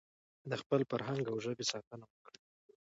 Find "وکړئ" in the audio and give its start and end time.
2.09-2.39